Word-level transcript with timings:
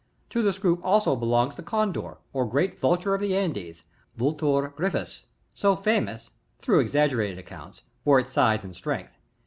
19. 0.31 0.31
To 0.31 0.41
this 0.41 0.57
group 0.57 0.79
also 0.83 1.15
belongs 1.15 1.55
the 1.55 1.61
Condor, 1.61 2.17
or 2.33 2.47
great 2.49 2.79
Vulture 2.79 3.13
of 3.13 3.21
the 3.21 3.35
Andesy— 3.35 3.83
Vultur 4.17 4.73
gryphus,— 4.75 5.25
so 5.61 5.75
famous, 5.75 6.31
through 6.59 6.83
exagge 6.83 7.15
rated 7.15 7.37
accounts, 7.37 7.83
for 8.03 8.19
its 8.19 8.33
size 8.33 8.63
and 8.65 8.75
strength. 8.75 9.13